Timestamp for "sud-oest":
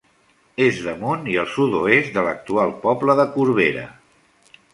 1.57-2.09